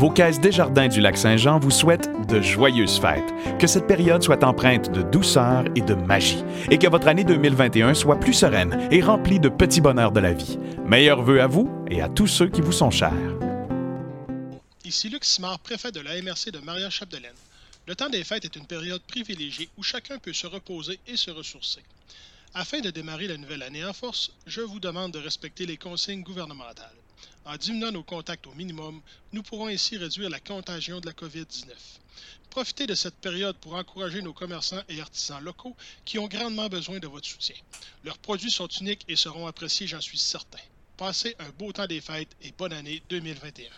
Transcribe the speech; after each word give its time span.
Vos 0.00 0.08
caisses 0.08 0.40
Desjardins 0.40 0.88
du 0.88 0.98
Lac-Saint-Jean 1.02 1.58
vous 1.58 1.70
souhaitent 1.70 2.08
de 2.26 2.40
joyeuses 2.40 2.98
fêtes. 2.98 3.34
Que 3.58 3.66
cette 3.66 3.86
période 3.86 4.22
soit 4.22 4.42
empreinte 4.44 4.90
de 4.90 5.02
douceur 5.02 5.64
et 5.76 5.82
de 5.82 5.92
magie. 5.92 6.42
Et 6.70 6.78
que 6.78 6.86
votre 6.86 7.06
année 7.06 7.22
2021 7.22 7.92
soit 7.92 8.18
plus 8.18 8.32
sereine 8.32 8.88
et 8.90 9.02
remplie 9.02 9.38
de 9.38 9.50
petits 9.50 9.82
bonheurs 9.82 10.12
de 10.12 10.20
la 10.20 10.32
vie. 10.32 10.58
Meilleurs 10.86 11.20
vœux 11.20 11.42
à 11.42 11.46
vous 11.46 11.70
et 11.90 12.00
à 12.00 12.08
tous 12.08 12.28
ceux 12.28 12.48
qui 12.48 12.62
vous 12.62 12.72
sont 12.72 12.90
chers. 12.90 13.12
Ici 14.86 15.10
Luc 15.10 15.22
Simard, 15.22 15.58
préfet 15.58 15.92
de 15.92 16.00
la 16.00 16.14
MRC 16.22 16.50
de 16.50 16.60
Maria-Chapdelaine. 16.60 17.36
Le 17.86 17.94
temps 17.94 18.08
des 18.08 18.24
fêtes 18.24 18.46
est 18.46 18.56
une 18.56 18.66
période 18.66 19.02
privilégiée 19.02 19.68
où 19.76 19.82
chacun 19.82 20.16
peut 20.16 20.32
se 20.32 20.46
reposer 20.46 20.98
et 21.08 21.18
se 21.18 21.30
ressourcer. 21.30 21.82
Afin 22.54 22.80
de 22.80 22.88
démarrer 22.88 23.28
la 23.28 23.36
nouvelle 23.36 23.62
année 23.62 23.84
en 23.84 23.92
force, 23.92 24.32
je 24.46 24.62
vous 24.62 24.80
demande 24.80 25.12
de 25.12 25.18
respecter 25.18 25.66
les 25.66 25.76
consignes 25.76 26.22
gouvernementales. 26.22 26.88
En 27.44 27.56
diminuant 27.56 27.92
nos 27.92 28.02
contacts 28.02 28.46
au 28.46 28.54
minimum, 28.54 29.00
nous 29.32 29.42
pourrons 29.42 29.68
ainsi 29.68 29.96
réduire 29.96 30.30
la 30.30 30.40
contagion 30.40 31.00
de 31.00 31.06
la 31.06 31.12
COVID-19. 31.12 31.66
Profitez 32.50 32.86
de 32.86 32.94
cette 32.94 33.14
période 33.14 33.56
pour 33.56 33.74
encourager 33.74 34.22
nos 34.22 34.32
commerçants 34.32 34.82
et 34.88 35.00
artisans 35.00 35.42
locaux 35.42 35.76
qui 36.04 36.18
ont 36.18 36.26
grandement 36.26 36.68
besoin 36.68 36.98
de 36.98 37.06
votre 37.06 37.26
soutien. 37.28 37.54
Leurs 38.04 38.18
produits 38.18 38.50
sont 38.50 38.66
uniques 38.66 39.04
et 39.08 39.16
seront 39.16 39.46
appréciés, 39.46 39.86
j'en 39.86 40.00
suis 40.00 40.18
certain. 40.18 40.58
Passez 40.96 41.36
un 41.38 41.48
beau 41.58 41.72
temps 41.72 41.86
des 41.86 42.00
fêtes 42.00 42.36
et 42.42 42.52
bonne 42.58 42.72
année 42.72 43.02
2021. 43.08 43.68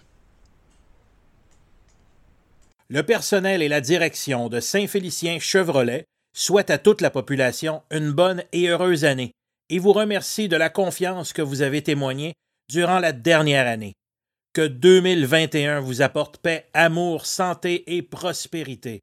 Le 2.88 3.02
personnel 3.02 3.62
et 3.62 3.68
la 3.68 3.80
direction 3.80 4.48
de 4.48 4.60
Saint-Félicien 4.60 5.38
Chevrolet 5.38 6.04
souhaitent 6.34 6.70
à 6.70 6.78
toute 6.78 7.00
la 7.00 7.10
population 7.10 7.82
une 7.90 8.12
bonne 8.12 8.42
et 8.52 8.68
heureuse 8.68 9.04
année 9.04 9.32
et 9.68 9.78
vous 9.78 9.92
remercie 9.92 10.48
de 10.48 10.56
la 10.56 10.68
confiance 10.68 11.32
que 11.32 11.42
vous 11.42 11.62
avez 11.62 11.82
témoignée 11.82 12.34
durant 12.72 12.98
la 12.98 13.12
dernière 13.12 13.66
année. 13.66 13.94
Que 14.54 14.66
2021 14.66 15.80
vous 15.80 16.02
apporte 16.02 16.38
paix, 16.38 16.66
amour, 16.74 17.26
santé 17.26 17.96
et 17.96 18.02
prospérité. 18.02 19.00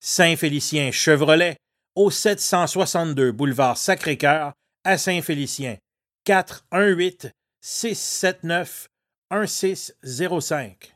Saint-Félicien 0.00 0.90
Chevrolet, 0.90 1.56
au 1.94 2.10
762 2.10 3.32
boulevard 3.32 3.76
Sacré-Cœur, 3.76 4.52
à 4.84 4.98
Saint-Félicien. 4.98 5.76
418 6.24 7.30
679 7.60 8.88
1605. 9.30 10.94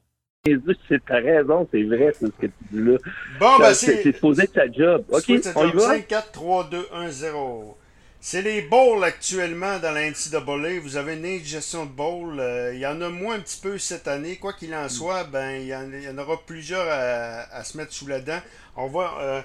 C'est 0.89 1.05
ta 1.05 1.17
raison, 1.17 1.69
c'est 1.73 1.83
vrai, 1.83 2.13
c'est 2.19 2.27
ce 2.27 2.31
que 2.31 2.47
tu 2.47 2.53
dis 2.71 2.83
là. 2.83 2.99
Bon, 3.41 3.59
ben 3.59 3.75
c'est. 3.75 4.03
C'est 4.03 4.13
supposé 4.13 4.47
ta 4.47 4.71
job. 4.71 5.05
Ok, 5.11 5.25
on 5.57 5.69
y 5.69 5.73
va? 5.73 5.81
5, 5.81 6.07
4, 6.07 6.33
3, 6.33 6.71
2, 6.71 6.87
1, 6.93 7.09
0. 7.09 7.79
C'est 8.21 8.43
les 8.43 8.63
bowls 8.63 9.05
actuellement 9.05 9.79
dans 9.79 9.93
la 9.93 10.11
NCAA. 10.11 10.81
Vous 10.83 10.97
avez 10.97 11.15
une 11.15 11.25
indigestion 11.25 11.85
de 11.85 11.91
bowls. 11.91 12.41
Euh, 12.41 12.75
il 12.75 12.81
y 12.81 12.87
en 12.87 13.01
a 13.01 13.09
moins 13.09 13.37
un 13.37 13.41
petit 13.41 13.61
peu 13.61 13.79
cette 13.79 14.09
année. 14.09 14.37
Quoi 14.37 14.53
qu'il 14.55 14.75
en 14.75 14.89
soit, 14.89 15.25
ben 15.25 15.53
il 15.53 15.67
y, 15.67 15.75
en, 15.75 16.19
aura 16.19 16.41
plusieurs 16.45 16.87
à, 16.89 17.63
se 17.63 17.77
mettre 17.77 17.93
sous 17.93 18.07
la 18.07 18.21
dent. 18.21 18.41
On 18.77 18.89
va, 18.89 19.15
euh, 19.21 19.43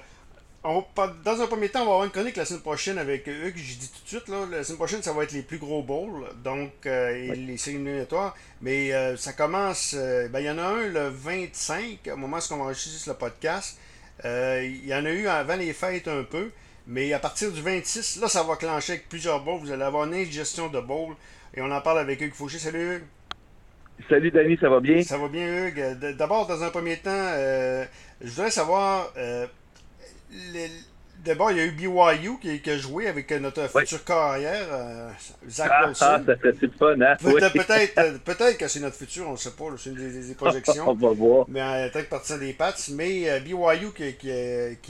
dans 1.24 1.40
un 1.40 1.46
premier 1.46 1.68
temps, 1.68 1.82
on 1.82 1.86
va 1.86 1.92
avoir 1.92 2.04
une 2.04 2.10
chronique 2.10 2.36
la 2.36 2.44
semaine 2.44 2.62
prochaine 2.62 2.98
avec 2.98 3.26
Hugues. 3.26 3.56
J'ai 3.56 3.74
dit 3.76 3.88
tout 3.88 4.02
de 4.02 4.08
suite, 4.08 4.28
là, 4.28 4.46
la 4.50 4.64
semaine 4.64 4.78
prochaine, 4.78 5.02
ça 5.02 5.12
va 5.12 5.22
être 5.24 5.32
les 5.32 5.42
plus 5.42 5.58
gros 5.58 5.82
bowls, 5.82 6.26
donc 6.42 6.72
euh, 6.86 7.34
les 7.34 7.58
séries 7.58 7.76
éliminatoires. 7.76 8.34
Mais 8.62 8.90
ça 9.16 9.32
commence, 9.32 9.94
ben, 9.94 10.40
il 10.40 10.46
y 10.46 10.50
en 10.50 10.58
a 10.58 10.64
un 10.64 10.88
le 10.88 11.08
25, 11.08 12.10
au 12.12 12.16
moment 12.16 12.38
où 12.38 12.54
on 12.54 12.56
va 12.56 12.64
enregistrer 12.64 13.12
le 13.12 13.16
podcast. 13.16 13.76
il 14.24 14.86
y 14.86 14.94
en 14.94 15.04
a 15.04 15.10
eu 15.10 15.28
avant 15.28 15.56
les 15.56 15.72
fêtes 15.72 16.08
un 16.08 16.24
peu. 16.24 16.50
Mais 16.86 17.12
à 17.12 17.18
partir 17.18 17.52
du 17.52 17.60
26, 17.60 18.20
là, 18.20 18.28
ça 18.28 18.42
va 18.42 18.56
clencher 18.56 18.94
avec 18.94 19.08
plusieurs 19.08 19.42
bowls. 19.44 19.60
Vous 19.60 19.72
allez 19.72 19.82
avoir 19.82 20.04
une 20.04 20.14
indigestion 20.14 20.68
de 20.68 20.80
bowls. 20.80 21.14
Et 21.54 21.62
on 21.62 21.70
en 21.70 21.80
parle 21.80 21.98
avec 21.98 22.20
Hugues 22.20 22.34
Fauché. 22.34 22.58
Salut 22.58 22.96
Hugues. 22.96 23.04
Salut 24.08 24.30
Danny, 24.30 24.56
ça 24.60 24.68
va 24.68 24.80
bien? 24.80 25.02
Ça 25.02 25.18
va 25.18 25.28
bien 25.28 25.68
Hugues. 25.68 26.16
D'abord, 26.16 26.46
dans 26.46 26.62
un 26.62 26.70
premier 26.70 26.96
temps, 26.96 27.10
euh, 27.12 27.84
je 28.20 28.30
voudrais 28.30 28.50
savoir, 28.50 29.12
euh, 29.16 29.46
D'abord, 31.24 31.52
il 31.52 31.58
y 31.58 31.60
a 31.60 31.66
eu 31.66 31.70
BYU 31.70 32.38
qui, 32.40 32.60
qui, 32.60 32.70
a 32.70 32.76
joué 32.78 33.06
avec 33.06 33.30
notre 33.30 33.68
futur 33.68 34.02
carrière, 34.04 34.66
euh, 34.72 35.10
Zach 35.48 35.70
ah, 35.72 35.86
Wilson. 35.86 36.04
Ah, 36.04 36.20
ça 36.26 36.36
fait 36.52 36.68
fun, 36.76 37.00
hein? 37.00 37.16
Peut-être 37.20 37.98
euh, 37.98 38.18
peut 38.24 38.34
que 38.58 38.66
c'est 38.66 38.80
notre 38.80 38.96
futur, 38.96 39.28
on 39.28 39.32
ne 39.32 39.36
sait 39.36 39.52
pas, 39.52 39.66
c'est 39.78 39.90
une 39.90 39.96
des, 39.96 40.34
projections. 40.34 40.84
on 40.88 40.94
va 40.94 41.10
voir. 41.10 41.46
Mais 41.48 41.62
en 41.62 41.88
tant 41.92 42.00
que 42.00 42.08
partisan 42.08 42.38
des 42.38 42.52
Pats. 42.52 42.74
Mais 42.92 43.30
euh, 43.30 43.38
BYU 43.38 43.92
qui, 43.94 44.14
qui, 44.16 44.32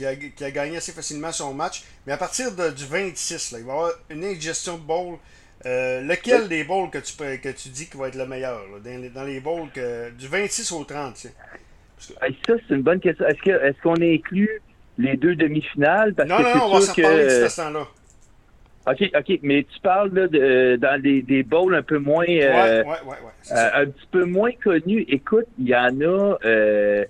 a, 0.05 0.15
qui, 0.15 0.43
a, 0.43 0.51
gagné 0.51 0.77
assez 0.77 0.91
facilement 0.91 1.31
son 1.31 1.53
match. 1.53 1.83
Mais 2.07 2.13
à 2.13 2.17
partir 2.17 2.51
du 2.51 2.85
26, 2.85 3.51
là, 3.51 3.59
il 3.59 3.65
va 3.65 3.71
y 3.71 3.75
avoir 3.75 3.91
une 4.09 4.23
ingestion 4.23 4.77
de 4.77 4.83
bowl. 4.83 5.17
lequel 5.63 6.47
des 6.47 6.63
bowls 6.63 6.89
que 6.89 6.97
tu, 6.97 7.13
que 7.15 7.49
tu 7.49 7.69
dis 7.69 7.87
qui 7.87 7.97
va 7.97 8.07
être 8.07 8.17
le 8.17 8.25
meilleur 8.25 8.59
dans, 8.83 9.01
les, 9.01 9.09
dans 9.09 9.23
les 9.23 9.39
bowls 9.39 9.69
que, 9.71 10.09
du 10.09 10.27
26 10.27 10.71
au 10.71 10.83
30? 10.83 11.15
Ça, 11.15 12.11
c'est 12.47 12.73
une 12.73 12.81
bonne 12.81 12.99
question. 12.99 13.25
Est-ce 13.27 13.41
qu'on 13.43 13.61
est, 13.61 13.81
qu'on 13.83 14.01
inclut 14.01 14.61
les 14.97 15.17
deux 15.17 15.35
demi-finales. 15.35 16.13
Parce 16.13 16.29
non, 16.29 16.37
que 16.37 16.43
non, 16.43 16.55
non, 16.55 16.65
on 16.65 16.73
va 16.73 16.81
s'en 16.81 16.93
reparler 16.93 17.23
de 17.23 17.47
ce 17.47 17.55
temps-là. 17.61 17.87
OK, 18.85 19.11
OK, 19.17 19.39
mais 19.43 19.63
tu 19.63 19.79
parles 19.79 20.13
là, 20.13 20.27
de, 20.27 20.75
dans 20.75 21.01
des, 21.01 21.21
des 21.21 21.43
bowls 21.43 21.73
un 21.73 21.83
peu 21.83 21.99
moins. 21.99 22.25
Euh, 22.27 22.83
ouais, 22.83 22.89
ouais, 22.89 22.95
ouais, 23.05 23.57
euh, 23.57 23.69
un 23.75 23.85
petit 23.85 24.07
peu 24.11 24.25
moins 24.25 24.51
connus. 24.61 25.05
Écoute, 25.07 25.45
il 25.57 25.69
y 25.69 25.75
en 25.75 26.01
a. 26.01 26.37
Euh, 26.43 27.05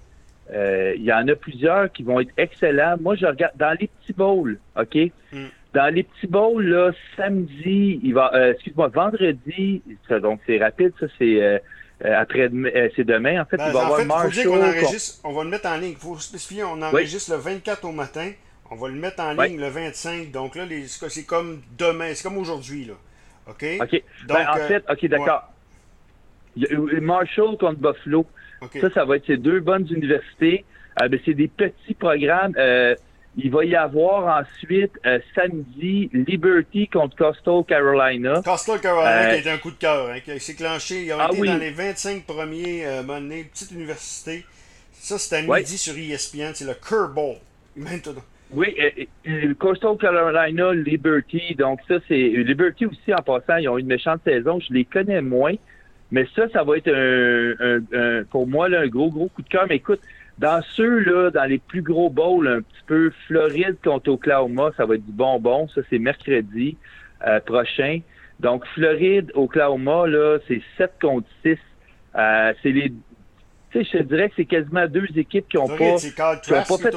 euh, 0.54 0.94
il 0.96 1.04
y 1.04 1.14
en 1.14 1.28
a 1.28 1.36
plusieurs 1.36 1.92
qui 1.92 2.04
vont 2.04 2.20
être 2.20 2.34
excellents. 2.38 2.96
Moi, 3.00 3.16
je 3.16 3.26
regarde 3.26 3.56
dans 3.58 3.76
les 3.80 3.88
petits 3.88 4.14
bowls, 4.14 4.60
OK? 4.76 4.98
Hmm. 5.32 5.48
Dans 5.74 5.92
les 5.94 6.04
petits 6.04 6.28
bowls, 6.28 6.68
là, 6.68 6.92
samedi, 7.18 8.00
il 8.04 8.14
va, 8.14 8.32
euh, 8.36 8.52
excuse-moi, 8.52 8.90
vendredi, 8.90 9.82
ça, 10.08 10.20
donc 10.20 10.42
c'est 10.46 10.60
rapide, 10.60 10.92
ça, 11.00 11.08
c'est 11.18 11.42
euh, 11.42 11.58
après 12.02 12.50
euh, 12.50 12.90
c'est 12.96 13.04
demain. 13.04 13.42
En 13.42 13.46
fait, 13.46 13.58
ben, 13.58 13.68
il 13.68 13.74
va 13.74 13.80
y 13.80 13.84
avoir 13.84 14.06
Marshall. 14.06 14.48
On, 14.48 15.30
on 15.30 15.34
va 15.34 15.44
le 15.44 15.50
mettre 15.50 15.68
en 15.68 15.78
ligne. 15.78 15.92
Il 15.92 15.98
faut 15.98 16.18
spécifier, 16.20 16.64
on 16.64 16.82
enregistre 16.82 17.32
le 17.32 17.38
24 17.38 17.86
au 17.86 17.92
matin. 17.92 18.32
On 18.72 18.76
va 18.76 18.88
le 18.90 18.96
mettre 18.96 19.22
en 19.22 19.34
ligne 19.34 19.60
le 19.60 19.70
25. 19.70 20.32
Donc 20.32 20.56
là, 20.56 20.66
c'est 20.88 21.26
comme 21.26 21.62
demain, 21.78 22.14
c'est 22.14 22.24
comme 22.24 22.38
aujourd'hui. 22.38 22.86
Là. 22.86 22.94
OK? 23.48 23.66
OK. 23.82 24.04
Ben, 24.28 24.48
en 24.50 24.58
euh, 24.58 24.68
fait, 24.68 24.84
OK, 24.90 25.06
d'accord. 25.08 25.50
Marshall 27.02 27.58
contre 27.58 27.80
Buffalo. 27.80 28.26
Ça, 28.80 28.90
ça 28.92 29.06
va 29.06 29.18
être 29.18 29.28
ces 29.28 29.38
deux 29.38 29.60
bonnes 29.60 29.88
universités. 29.90 30.66
Ben, 31.00 31.20
c'est 31.26 31.34
des 31.34 31.48
petits 31.48 31.94
programmes. 31.94 32.54
Il 33.36 33.50
va 33.50 33.66
y 33.66 33.76
avoir 33.76 34.44
ensuite 34.44 34.92
euh, 35.06 35.20
samedi 35.34 36.10
Liberty 36.14 36.88
contre 36.88 37.16
Coastal 37.16 37.64
Carolina. 37.68 38.42
Coastal 38.44 38.80
Carolina 38.80 39.26
qui 39.26 39.32
a 39.32 39.38
été 39.38 39.50
un 39.50 39.58
coup 39.58 39.72
de 39.72 39.78
cœur, 39.78 40.10
hein, 40.10 40.20
qui 40.24 40.40
s'est 40.40 40.54
clenché. 40.54 41.06
Ils 41.06 41.14
ont 41.14 41.18
ah 41.20 41.30
été 41.32 41.48
dans 41.48 41.58
les 41.58 41.72
25 41.72 42.26
premiers 42.26 42.86
euh, 42.86 43.02
monnaies, 43.02 43.46
petite 43.52 43.72
université. 43.72 44.46
Ça, 44.92 45.18
c'est 45.18 45.38
à 45.38 45.42
midi 45.42 45.78
sur 45.78 45.98
ESPN. 45.98 46.52
C'est 46.54 46.66
le 46.66 46.76
Curveball. 46.76 47.38
Oui, 48.52 48.76
euh, 49.28 49.54
Coastal 49.56 49.98
Carolina, 49.98 50.72
Liberty. 50.74 51.56
Donc, 51.56 51.80
ça, 51.88 51.96
c'est. 52.08 52.14
Liberty 52.16 52.86
aussi, 52.86 53.14
en 53.16 53.24
passant, 53.24 53.58
ils 53.58 53.68
ont 53.68 53.80
une 53.80 53.88
méchante 53.88 54.22
saison. 54.24 54.60
Je 54.60 54.72
les 54.74 54.86
connais 54.86 55.22
moins. 55.22 55.56
Mais 56.12 56.28
ça, 56.36 56.44
ça 56.50 56.64
va 56.64 56.78
être 56.78 56.94
un, 56.94 58.24
pour 58.30 58.46
moi 58.46 58.70
là, 58.70 58.82
un 58.82 58.88
gros, 58.88 59.10
gros 59.10 59.30
coup 59.30 59.42
de 59.42 59.50
cœur. 59.50 59.66
Mais 59.68 59.78
écoute, 59.78 60.02
dans 60.38 60.62
ceux-là, 60.76 61.30
dans 61.30 61.46
les 61.46 61.60
plus 61.60 61.82
gros 61.82 62.10
bowls, 62.10 62.48
un 62.48 62.62
petit 62.62 62.84
peu, 62.88 63.12
Floride 63.28 63.78
contre 63.84 64.12
Oklahoma, 64.12 64.72
ça 64.76 64.86
va 64.86 64.96
être 64.96 65.06
du 65.06 65.12
bonbon. 65.12 65.68
Ça, 65.74 65.82
c'est 65.90 66.00
mercredi 66.00 66.78
euh, 67.26 67.40
prochain. 67.40 68.00
Donc, 68.40 68.66
Floride, 68.74 69.32
Oklahoma, 69.36 70.08
là, 70.08 70.40
c'est 70.48 70.62
7 70.78 70.94
contre 71.02 71.28
6. 71.44 71.58
Euh, 72.16 72.54
c'est 72.62 72.72
les. 72.72 72.90
Tu 73.72 73.84
sais, 73.84 73.90
je 73.92 73.98
te 74.00 74.04
dirais 74.04 74.30
que 74.30 74.36
c'est 74.38 74.46
quasiment 74.46 74.88
deux 74.88 75.08
équipes 75.16 75.48
qui 75.48 75.58
ont 75.58 75.68
pas. 75.68 75.98
C'est 75.98 76.14
Carl 76.14 76.40
Trask 76.42 76.72
qui, 76.76 76.82
fait... 76.82 76.96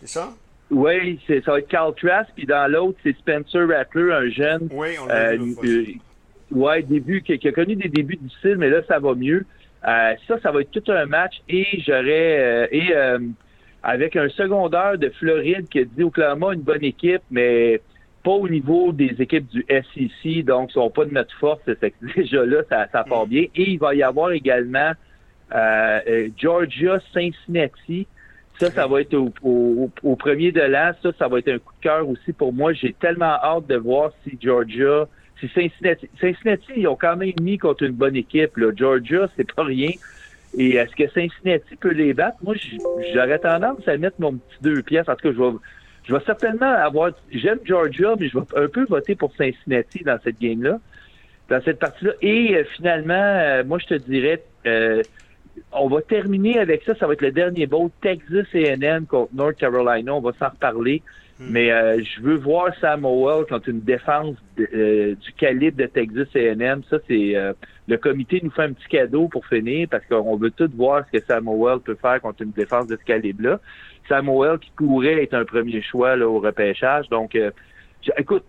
C'est 0.00 0.08
ça? 0.08 0.30
Oui, 0.70 1.18
ça 1.26 1.52
va 1.52 1.60
être 1.60 1.68
Carl 1.68 1.94
Trask, 1.94 2.30
puis 2.36 2.44
dans 2.44 2.70
l'autre, 2.70 2.98
c'est 3.02 3.16
Spencer 3.16 3.66
Rattler, 3.66 4.12
un 4.12 4.28
jeune. 4.28 4.68
Oui, 4.70 4.88
on 5.02 5.06
l'a 5.06 5.36
vu. 5.36 5.54
Euh, 5.64 5.84
ouais, 6.50 6.82
début, 6.82 7.22
qui, 7.22 7.38
qui, 7.38 7.48
a 7.48 7.52
connu 7.52 7.74
des 7.74 7.88
débuts 7.88 8.16
difficiles, 8.16 8.56
mais 8.58 8.68
là, 8.68 8.82
ça 8.86 8.98
va 8.98 9.14
mieux. 9.14 9.46
Euh, 9.86 10.14
ça, 10.26 10.40
ça 10.40 10.50
va 10.50 10.60
être 10.60 10.72
tout 10.72 10.90
un 10.90 11.06
match 11.06 11.40
et 11.48 11.80
j'aurais 11.86 12.38
euh, 12.40 12.66
et 12.72 12.96
euh, 12.96 13.18
avec 13.82 14.16
un 14.16 14.28
secondaire 14.30 14.98
de 14.98 15.08
Floride 15.10 15.68
qui 15.68 15.80
a 15.80 15.84
dit 15.84 16.02
Oklahoma 16.02 16.52
une 16.52 16.62
bonne 16.62 16.82
équipe, 16.82 17.22
mais 17.30 17.80
pas 18.24 18.32
au 18.32 18.48
niveau 18.48 18.92
des 18.92 19.14
équipes 19.20 19.46
du 19.48 19.64
SEC, 19.68 20.44
donc 20.44 20.70
ils 20.70 20.72
sont 20.74 20.90
pas 20.90 21.04
de 21.04 21.12
notre 21.12 21.34
force. 21.36 21.60
déjà 22.16 22.44
là, 22.44 22.62
ça, 22.68 22.88
ça 22.90 23.04
part 23.04 23.26
bien. 23.26 23.42
Et 23.54 23.70
il 23.70 23.78
va 23.78 23.94
y 23.94 24.02
avoir 24.02 24.32
également 24.32 24.92
Georgia 26.36 26.98
Cincinnati. 27.12 28.06
Ça, 28.58 28.72
ça 28.72 28.88
va 28.88 29.00
être 29.00 29.14
au, 29.14 29.32
au, 30.02 30.16
premier 30.16 30.50
de 30.50 30.60
l'an. 30.60 30.90
Ça, 31.00 31.10
ça 31.16 31.28
va 31.28 31.38
être 31.38 31.48
un 31.48 31.58
coup 31.58 31.72
de 31.78 31.82
cœur 31.82 32.08
aussi 32.08 32.32
pour 32.32 32.52
moi. 32.52 32.72
J'ai 32.72 32.92
tellement 32.92 33.36
hâte 33.40 33.68
de 33.68 33.76
voir 33.76 34.10
si 34.24 34.36
Georgia 34.42 35.06
c'est 35.40 35.50
Cincinnati. 35.52 36.08
Cincinnati, 36.20 36.72
ils 36.76 36.88
ont 36.88 36.96
quand 36.96 37.16
même 37.16 37.32
mis 37.40 37.58
contre 37.58 37.84
une 37.84 37.92
bonne 37.92 38.16
équipe. 38.16 38.56
Là. 38.56 38.72
Georgia, 38.74 39.28
c'est 39.36 39.52
pas 39.52 39.64
rien. 39.64 39.90
Et 40.56 40.76
est-ce 40.76 40.94
que 40.96 41.08
Cincinnati 41.08 41.76
peut 41.76 41.92
les 41.92 42.14
battre? 42.14 42.38
Moi, 42.42 42.54
j'aurais 43.12 43.38
tendance 43.38 43.86
à 43.86 43.96
mettre 43.96 44.16
mon 44.20 44.34
petit 44.34 44.56
deux 44.62 44.82
pièces. 44.82 45.08
En 45.08 45.14
tout 45.14 45.28
cas, 45.28 45.32
je 45.32 45.42
vais, 45.42 45.58
je 46.04 46.14
vais 46.14 46.24
certainement 46.24 46.72
avoir. 46.72 47.12
J'aime 47.30 47.58
Georgia, 47.64 48.14
mais 48.18 48.28
je 48.28 48.38
vais 48.38 48.44
un 48.56 48.68
peu 48.68 48.84
voter 48.86 49.14
pour 49.14 49.32
Cincinnati 49.36 50.02
dans 50.04 50.18
cette 50.24 50.40
game-là, 50.40 50.78
dans 51.50 51.62
cette 51.62 51.78
partie-là. 51.78 52.12
Et 52.22 52.56
euh, 52.56 52.64
finalement, 52.76 53.14
euh, 53.14 53.64
moi, 53.64 53.78
je 53.78 53.86
te 53.86 53.94
dirais, 53.94 54.42
euh, 54.66 55.02
on 55.72 55.88
va 55.88 56.00
terminer 56.00 56.58
avec 56.58 56.82
ça. 56.84 56.94
Ça 56.94 57.06
va 57.06 57.12
être 57.12 57.22
le 57.22 57.32
dernier 57.32 57.66
bowl. 57.66 57.90
Texas 58.00 58.46
A&M 58.54 59.06
contre 59.06 59.34
North 59.34 59.56
Carolina. 59.56 60.14
On 60.14 60.20
va 60.20 60.32
s'en 60.38 60.48
reparler. 60.48 61.02
Hmm. 61.38 61.50
Mais 61.50 61.70
euh, 61.70 62.02
je 62.02 62.20
veux 62.20 62.36
voir 62.36 62.74
Sam 62.80 63.04
Howell 63.04 63.46
contre 63.46 63.68
une 63.68 63.80
défense 63.80 64.36
euh, 64.58 65.14
du 65.14 65.32
calibre 65.34 65.76
de 65.76 65.86
Texas 65.86 66.28
A&M. 66.34 66.82
Ça, 66.90 66.98
c'est 67.06 67.36
euh, 67.36 67.52
le 67.86 67.96
comité 67.96 68.40
nous 68.42 68.50
fait 68.50 68.64
un 68.64 68.72
petit 68.72 68.88
cadeau 68.88 69.28
pour 69.28 69.46
finir 69.46 69.86
parce 69.88 70.04
qu'on 70.06 70.36
veut 70.36 70.50
tout 70.50 70.70
voir 70.74 71.04
ce 71.06 71.18
que 71.18 71.24
Sam 71.24 71.46
Howell 71.46 71.78
peut 71.80 71.96
faire 72.00 72.20
contre 72.20 72.42
une 72.42 72.50
défense 72.50 72.88
de 72.88 72.96
ce 72.96 73.04
calibre-là. 73.04 73.60
Sam 74.08 74.28
Howell 74.28 74.58
qui 74.58 74.72
pourrait 74.76 75.22
être 75.22 75.34
un 75.34 75.44
premier 75.44 75.80
choix 75.82 76.16
là, 76.16 76.28
au 76.28 76.40
repêchage. 76.40 77.08
Donc, 77.08 77.38
écoute, 78.16 78.44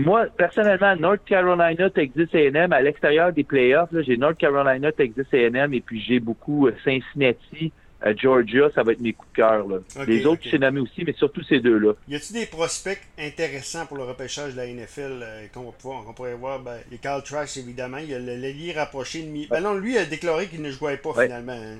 moi, 0.00 0.26
personnellement, 0.36 0.96
North 0.96 1.24
Carolina, 1.24 1.88
Texas 1.90 2.28
A&M, 2.34 2.72
à 2.72 2.82
l'extérieur 2.82 3.32
des 3.32 3.44
playoffs, 3.44 3.90
j'ai 4.00 4.16
North 4.16 4.38
Carolina, 4.38 4.90
Texas 4.92 5.26
A&M, 5.32 5.72
et 5.72 5.80
puis 5.80 6.00
j'ai 6.00 6.20
beaucoup 6.20 6.68
Cincinnati, 6.84 7.72
Georgia, 8.16 8.68
ça 8.74 8.82
va 8.82 8.92
être 8.92 9.00
mes 9.00 9.12
coups 9.12 9.30
de 9.32 9.36
cœur. 9.36 9.66
les 10.06 10.26
autres, 10.26 10.46
okay. 10.46 10.58
nommé 10.58 10.80
aussi, 10.80 11.04
mais 11.04 11.12
surtout 11.12 11.42
ces 11.44 11.60
deux-là. 11.60 11.92
Y 12.08 12.16
a-t-il 12.16 12.40
des 12.40 12.46
prospects 12.46 13.00
intéressants 13.18 13.86
pour 13.86 13.96
le 13.96 14.04
repêchage 14.04 14.52
de 14.52 14.56
la 14.56 14.66
NFL 14.66 15.20
euh, 15.22 15.46
qu'on 15.52 15.62
va 15.62 16.12
pourrait 16.12 16.34
voir? 16.34 16.60
Ben, 16.60 16.76
il 16.88 16.94
y 16.94 16.96
a 16.96 16.98
Carl 16.98 17.22
Trash, 17.22 17.56
évidemment. 17.56 17.98
Il 17.98 18.10
y 18.10 18.14
a 18.14 18.18
le 18.18 18.76
rapproché 18.76 19.22
de 19.22 19.48
Ben 19.48 19.60
non, 19.60 19.74
lui 19.74 19.96
a 19.96 20.04
déclaré 20.04 20.46
qu'il 20.46 20.62
ne 20.62 20.70
jouait 20.70 20.96
pas 20.96 21.12
finalement. 21.12 21.52
Hein. 21.52 21.78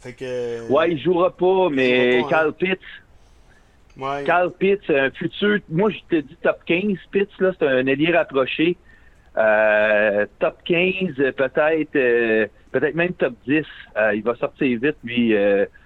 Fait 0.00 0.14
que... 0.14 0.68
Ouais, 0.70 0.92
il 0.92 1.02
jouera 1.02 1.30
pas, 1.30 1.68
mais 1.70 2.22
Carl 2.28 2.48
hein. 2.48 2.54
Pitts. 2.58 2.80
Ouais. 3.96 4.24
Carl 4.24 4.50
Pitts, 4.52 4.88
un 4.88 5.10
futur. 5.10 5.58
Moi, 5.68 5.90
je 5.90 5.98
te 6.08 6.20
dis 6.22 6.36
top 6.42 6.58
15. 6.66 6.96
Pitts, 7.12 7.28
là, 7.38 7.52
c'est 7.58 7.66
un 7.66 7.86
allié 7.86 8.10
rapproché. 8.12 8.76
Euh, 9.38 10.26
top 10.40 10.56
15, 10.64 11.14
peut-être 11.36 11.96
euh, 11.96 12.46
peut-être 12.72 12.94
même 12.94 13.12
top 13.12 13.34
10. 13.46 13.64
Euh, 13.96 14.14
il 14.14 14.22
va 14.22 14.34
sortir 14.36 14.78
vite, 14.80 14.96
lui. 15.04 15.34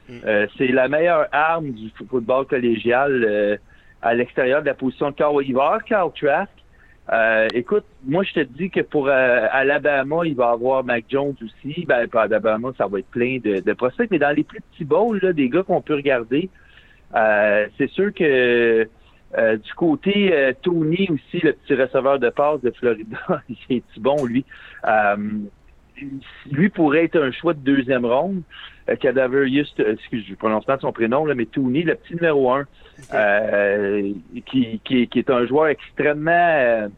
Mm. 0.06 0.19
c'est 0.58 0.69
la 0.69 0.87
meilleure 0.88 1.29
arme 1.32 1.70
du 1.70 1.91
football 2.11 2.46
collégial 2.46 3.58
à 4.02 4.14
l'extérieur 4.14 4.61
de 4.61 4.67
la 4.67 4.75
position 4.75 5.11
de 5.11 5.14
Carl. 5.14 5.43
Il 5.46 5.55
va 5.55 5.64
avoir 5.64 5.85
Carl 5.85 6.11
Trask. 6.12 6.52
écoute, 7.55 7.85
moi 8.05 8.23
je 8.23 8.35
te 8.35 8.41
dis 8.41 8.69
que 8.69 8.81
pour 8.81 9.08
Alabama, 9.08 10.26
il 10.26 10.35
va 10.35 10.50
avoir 10.50 10.85
Mac 10.85 11.05
Jones 11.08 11.35
aussi. 11.43 11.87
Ben, 11.87 12.06
pour 12.06 12.20
Alabama, 12.20 12.70
ça 12.76 12.87
va 12.87 12.99
être 12.99 13.11
plein 13.11 13.38
de, 13.43 13.61
de 13.61 13.73
prospects. 13.73 14.11
Mais 14.11 14.19
dans 14.19 14.37
les 14.37 14.44
plus 14.44 14.61
petits 14.61 14.85
bowls, 14.85 15.20
là, 15.23 15.32
des 15.32 15.49
gars 15.49 15.62
qu'on 15.62 15.81
peut 15.81 15.94
regarder, 15.94 16.50
c'est 17.79 17.91
sûr 17.91 18.12
que 18.12 18.87
euh, 19.36 19.56
du 19.56 19.75
côté 19.75 20.32
euh, 20.32 20.52
Tony 20.62 21.08
aussi, 21.10 21.44
le 21.44 21.54
petit 21.54 21.75
receveur 21.75 22.19
de 22.19 22.31
passe 22.31 22.60
de 22.60 22.70
Florida, 22.70 23.19
il 23.48 23.76
est 23.76 23.98
bon 23.98 24.25
lui. 24.25 24.44
Euh, 24.86 25.16
lui 26.50 26.69
pourrait 26.69 27.04
être 27.04 27.20
un 27.20 27.32
choix 27.32 27.54
de 27.54 27.60
deuxième 27.60 28.04
ronde. 28.04 28.42
Just, 28.86 29.81
excuse, 29.81 30.25
je 30.28 30.34
prononce 30.34 30.64
pas 30.64 30.78
son 30.78 30.92
prénom, 30.92 31.25
là, 31.25 31.34
mais 31.34 31.46
Tony, 31.46 31.84
le 31.84 31.94
petit 31.94 32.14
numéro 32.14 32.52
un, 32.52 32.66
qui, 34.44 34.81
qui, 34.84 35.08
qui, 35.08 35.19
est 35.19 35.31
un 35.31 35.46
joueur 35.46 35.69
extrêmement 35.69 36.88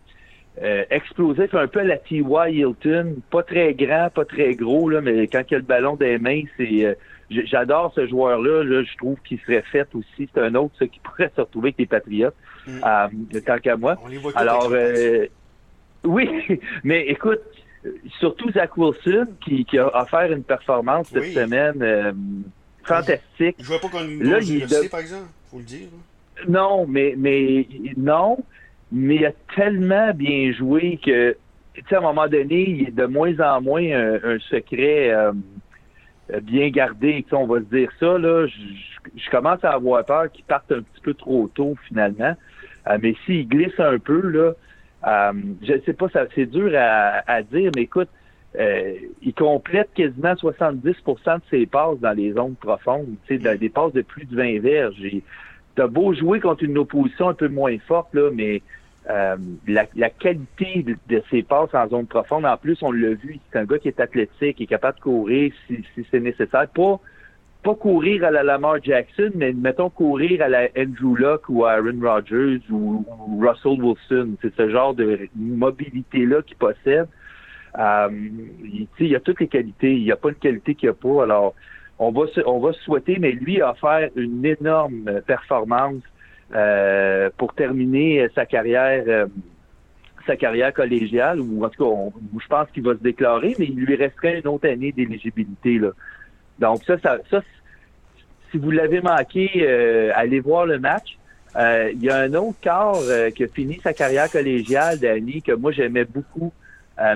explosif, 0.91 1.55
un 1.55 1.69
peu 1.69 1.81
à 1.81 1.85
la 1.85 1.99
T.Y. 1.99 2.55
Hilton, 2.55 3.17
pas 3.31 3.43
très 3.43 3.75
grand, 3.75 4.09
pas 4.13 4.25
très 4.25 4.55
gros, 4.55 4.89
là, 4.89 5.01
mais 5.03 5.29
quand 5.29 5.43
il 5.51 5.55
a 5.55 5.59
le 5.59 5.65
ballon 5.65 5.95
des 5.95 6.19
mains, 6.19 6.43
c'est 6.57 6.97
J'adore 7.31 7.93
ce 7.95 8.07
joueur-là. 8.07 8.63
Là, 8.63 8.83
je 8.85 8.97
trouve 8.97 9.19
qu'il 9.27 9.41
serait 9.41 9.63
fait 9.63 9.89
aussi. 9.95 10.29
C'est 10.33 10.41
un 10.41 10.55
autre 10.55 10.75
ça, 10.79 10.87
qui 10.87 11.01
pourrait 11.05 11.31
se 11.35 11.41
retrouver 11.41 11.69
avec 11.69 11.79
les 11.79 11.87
Patriotes, 11.87 12.37
mm. 12.67 12.81
euh, 12.85 13.41
tant 13.45 13.59
qu'à 13.59 13.77
moi. 13.77 13.97
Alors, 14.35 14.69
euh, 14.71 15.27
oui, 16.05 16.29
mais 16.85 17.07
écoute, 17.09 17.41
surtout 18.19 18.51
Zach 18.53 18.77
Wilson 18.77 19.27
qui, 19.41 19.65
qui 19.65 19.79
a 19.79 19.95
offert 20.01 20.31
une 20.33 20.43
performance 20.43 21.09
cette 21.09 21.33
semaine 21.33 21.83
euh, 21.83 22.13
fantastique. 22.85 23.57
Je 23.59 23.65
vois 23.65 23.81
pas 23.81 23.89
comme 23.89 24.23
là, 24.23 24.39
il 24.41 24.67
de... 24.67 24.89
par 24.89 25.01
exemple, 25.01 25.29
faut 25.51 25.59
le 25.59 25.65
dire. 25.65 25.89
Non, 26.49 26.87
mais 26.87 27.15
mais 27.17 27.67
non, 27.97 28.39
mais 28.93 29.17
il 29.17 29.27
a 29.27 29.33
tellement 29.55 30.13
bien 30.13 30.53
joué 30.53 31.01
que, 31.05 31.37
tu 31.75 31.83
sais, 31.89 31.95
à 31.95 31.99
un 31.99 32.03
moment 32.03 32.29
donné, 32.29 32.69
il 32.69 32.89
est 32.89 32.95
de 32.95 33.07
moins 33.07 33.39
en 33.41 33.61
moins 33.63 33.83
un, 33.83 34.39
secret. 34.51 35.13
Euh, 36.33 36.41
bien 36.41 36.71
gardé, 36.71 37.25
on 37.33 37.47
va 37.47 37.61
se 37.61 37.65
dire 37.65 37.89
ça, 38.01 38.19
là, 38.19 38.47
je, 38.47 39.31
commence 39.31 39.65
à 39.65 39.73
avoir 39.73 40.05
peur 40.05 40.31
qu'il 40.33 40.45
parte 40.45 40.71
un 40.73 40.83
petit 40.83 41.01
peu 41.03 41.15
trop 41.15 41.49
tôt 41.55 41.77
finalement. 41.87 42.35
Euh, 42.89 42.99
mais 43.01 43.15
s'il 43.25 43.49
glisse 43.49 43.79
un 43.79 43.99
peu, 43.99 44.21
là, 44.29 44.53
euh, 45.07 45.33
je 45.63 45.75
ne 45.75 45.81
sais 45.81 45.93
pas, 45.93 46.07
c'est 46.35 46.47
dur 46.47 46.73
à, 46.75 47.43
dire, 47.43 47.71
mais 47.77 47.83
écoute, 47.83 48.09
il 49.23 49.35
complète 49.35 49.91
quasiment 49.95 50.33
70% 50.33 51.37
de 51.37 51.41
ses 51.51 51.67
passes 51.67 52.01
dans 52.01 52.17
les 52.17 52.33
zones 52.33 52.57
profondes, 52.57 53.15
tu 53.27 53.41
sais, 53.41 53.59
des 53.59 53.69
passes 53.69 53.93
de 53.93 54.03
plus 54.03 54.25
de 54.25 54.35
20 54.35 54.61
verges. 54.61 54.97
T'as 55.77 55.87
beau 55.87 56.15
jouer 56.15 56.41
contre 56.41 56.65
une 56.65 56.79
opposition 56.79 57.29
un 57.29 57.35
peu 57.35 57.49
moins 57.49 57.77
forte, 57.87 58.15
là, 58.15 58.31
mais 58.33 58.63
euh, 59.09 59.37
la, 59.69 60.11
qualité 60.11 60.85
de, 61.09 61.23
ses 61.31 61.43
passes 61.43 61.73
en 61.75 61.89
zone 61.89 62.07
profonde, 62.07 62.45
en 62.45 62.57
plus, 62.57 62.83
on 62.83 62.91
l'a 62.91 63.15
vu, 63.15 63.39
c'est 63.53 63.59
un 63.59 63.65
gars 63.65 63.79
qui 63.79 63.89
est 63.89 64.01
athlétique, 64.01 64.57
qui 64.57 64.65
est 64.65 64.67
capable 64.67 64.99
de 64.99 65.03
courir 65.03 65.53
si, 65.67 65.85
c'est 66.11 66.19
nécessaire. 66.19 66.67
Pas, 66.69 67.01
pas 67.63 67.75
courir 67.75 68.25
à 68.25 68.33
la 68.33 68.43
Lamar 68.43 68.83
Jackson, 68.83 69.31
mais 69.37 69.53
mettons 69.53 69.91
courir 69.91 70.43
à 70.43 70.49
la 70.49 70.69
Andrew 70.77 71.17
Luck 71.17 71.49
ou 71.49 71.65
à 71.65 71.73
Aaron 71.73 72.01
Rodgers 72.01 72.61
ou, 72.71 73.05
Russell 73.41 73.81
Wilson. 73.81 74.37
C'est 74.43 74.55
ce 74.57 74.71
genre 74.71 74.95
de 74.95 75.29
mobilité-là 75.37 76.43
qu'il 76.43 76.57
possède. 76.57 77.09
Euh, 77.79 78.09
il, 78.65 78.89
il 78.99 79.15
a 79.15 79.21
toutes 79.21 79.41
les 79.41 79.49
qualités. 79.49 79.95
Il 79.95 80.03
n'y 80.03 80.13
a 80.13 80.17
pas 80.17 80.31
une 80.31 80.35
qualité 80.37 80.75
qu'il 80.75 80.89
n'y 80.89 80.91
a 80.91 80.95
pas. 80.95 81.23
Alors, 81.23 81.55
on 82.01 82.11
va, 82.11 82.23
on 82.47 82.59
va 82.59 82.73
souhaiter, 82.73 83.19
mais 83.21 83.33
lui 83.33 83.61
a 83.63 83.75
fait 83.75 84.13
une 84.17 84.45
énorme 84.45 85.21
performance 85.27 86.03
euh, 86.55 87.29
pour 87.37 87.55
terminer 87.55 88.29
sa 88.35 88.47
carrière 88.47 89.03
euh, 89.09 89.27
sa 90.29 90.37
carrière 90.37 90.73
collégiale, 90.73 91.41
ou 91.41 91.65
en 91.65 91.69
tout 91.69 91.85
cas, 91.85 92.19
je 92.41 92.47
pense 92.49 92.69
qu'il 92.73 92.83
va 92.83 92.95
se 92.95 93.03
déclarer, 93.03 93.55
mais 93.61 93.67
il 93.67 93.77
lui 93.77 93.95
resterait 93.95 94.41
une 94.41 94.49
autre 94.49 94.69
année 94.69 94.91
d'éligibilité. 94.91 95.81
Donc 96.59 96.83
ça, 96.85 96.99
ça, 96.99 97.19
ça 97.31 97.43
si 98.51 98.59
vous 98.59 98.73
l'avez 98.73 99.01
manqué, 99.01 99.51
euh, 99.57 100.11
allez 100.17 100.41
voir 100.41 100.67
le 100.67 100.81
match. 100.81 101.17
Il 101.57 102.03
y 102.03 102.11
a 102.11 102.19
un 102.19 102.35
autre 102.35 102.59
corps 102.63 103.03
qui 103.35 103.45
a 103.45 103.49
fini 103.49 103.81
sa 103.83 103.95
carrière 103.95 104.31
collégiale, 104.31 104.99
Danny, 104.99 105.43
que 105.43 105.53
moi 105.53 105.73
j'aimais 105.73 106.05
beaucoup, 106.05 106.53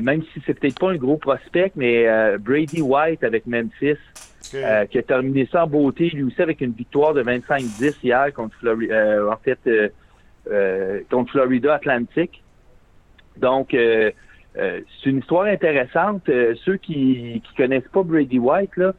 même 0.00 0.22
si 0.32 0.40
c'est 0.46 0.58
peut-être 0.58 0.78
pas 0.78 0.90
un 0.90 0.96
gros 0.96 1.18
prospect, 1.18 1.72
mais 1.76 2.06
Brady 2.38 2.80
White 2.80 3.22
avec 3.22 3.46
Memphis. 3.46 3.98
Euh, 4.54 4.84
qui 4.86 4.98
a 4.98 5.02
terminé 5.02 5.48
ça 5.52 5.64
en 5.64 5.68
beauté, 5.68 6.10
lui 6.10 6.24
aussi, 6.24 6.42
avec 6.42 6.60
une 6.60 6.72
victoire 6.72 7.14
de 7.14 7.22
25-10 7.22 7.94
hier 8.02 8.32
contre 8.34 8.56
Florida, 8.56 8.94
euh, 8.94 9.34
fait, 9.44 9.58
euh, 10.48 11.00
contre 11.08 11.30
Florida 11.30 11.74
Atlantic. 11.74 12.42
Donc, 13.36 13.70
c'est 13.70 14.14
une 15.06 15.18
histoire 15.18 15.44
intéressante. 15.44 16.28
ceux 16.64 16.76
qui 16.76 17.40
qui 17.44 17.54
connaissent 17.56 17.88
pas 17.92 18.02
Brady 18.02 18.38
White, 18.38 18.76
là, 18.76 18.92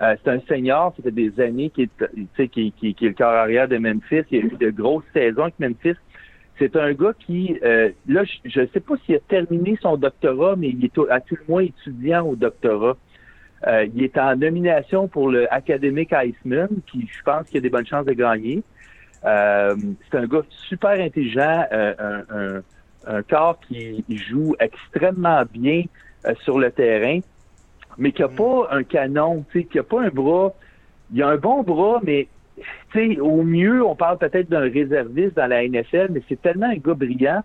c'est 0.00 0.28
un 0.28 0.40
senior, 0.48 0.94
ça 0.96 1.02
fait 1.02 1.10
des 1.10 1.38
années 1.38 1.70
qui 1.70 1.82
est, 1.82 2.48
qui, 2.48 2.72
qui, 2.72 2.94
qui 2.94 3.06
est 3.06 3.08
le 3.08 3.14
corps 3.14 3.68
de 3.68 3.76
Memphis. 3.76 4.24
Il 4.30 4.38
a 4.38 4.46
eu 4.46 4.56
de 4.58 4.70
grosses 4.70 5.04
saisons 5.12 5.42
avec 5.42 5.60
Memphis. 5.60 5.96
C'est 6.58 6.76
un 6.76 6.92
gars 6.94 7.12
qui, 7.18 7.58
là, 7.62 8.24
je 8.44 8.60
ne 8.60 8.66
sais 8.68 8.80
pas 8.80 8.94
s'il 9.04 9.16
a 9.16 9.20
terminé 9.20 9.78
son 9.82 9.96
doctorat, 9.96 10.56
mais 10.56 10.70
il 10.70 10.84
est 10.84 10.98
à 11.10 11.20
tout 11.20 11.36
le 11.36 11.44
moins 11.46 11.62
étudiant 11.62 12.26
au 12.26 12.36
doctorat. 12.36 12.96
Euh, 13.66 13.86
il 13.94 14.02
est 14.02 14.18
en 14.18 14.36
nomination 14.36 15.08
pour 15.08 15.30
le 15.30 15.52
Academic 15.52 16.12
Iceman, 16.12 16.68
qui 16.86 17.08
je 17.10 17.22
pense 17.22 17.48
qu'il 17.48 17.58
a 17.58 17.60
des 17.60 17.70
bonnes 17.70 17.86
chances 17.86 18.04
de 18.04 18.12
gagner. 18.12 18.62
Euh, 19.24 19.74
c'est 20.10 20.18
un 20.18 20.26
gars 20.26 20.42
super 20.68 20.90
intelligent, 20.90 21.64
euh, 21.72 22.60
un, 23.06 23.22
corps 23.22 23.58
qui 23.60 24.04
joue 24.10 24.54
extrêmement 24.60 25.44
bien 25.50 25.84
sur 26.42 26.58
le 26.58 26.70
terrain, 26.70 27.20
mais 27.96 28.12
qui 28.12 28.20
n'a 28.20 28.28
mm. 28.28 28.34
pas 28.34 28.68
un 28.70 28.82
canon, 28.82 29.44
qui 29.52 29.66
n'a 29.74 29.82
pas 29.82 30.02
un 30.02 30.08
bras. 30.08 30.52
Il 31.12 31.22
a 31.22 31.28
un 31.28 31.36
bon 31.36 31.62
bras, 31.62 32.00
mais 32.02 32.28
au 33.20 33.42
mieux, 33.42 33.82
on 33.84 33.94
parle 33.94 34.18
peut-être 34.18 34.48
d'un 34.48 34.60
réserviste 34.60 35.36
dans 35.36 35.46
la 35.46 35.66
NFL, 35.66 36.08
mais 36.10 36.22
c'est 36.28 36.40
tellement 36.40 36.66
un 36.66 36.76
gars 36.76 36.94
brillant 36.94 37.42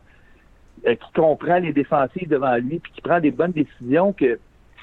qui 0.85 1.13
comprend 1.13 1.59
les 1.59 1.73
défensifs 1.73 2.27
devant 2.27 2.55
lui, 2.55 2.79
puis 2.79 2.91
qui 2.91 3.01
prend 3.01 3.19
des 3.19 3.31
bonnes 3.31 3.51
décisions 3.51 4.13
que 4.13 4.39